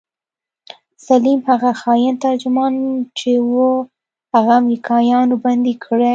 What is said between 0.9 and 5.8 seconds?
سليم هغه خاين ترجمان چې و هغه امريکايانو بندي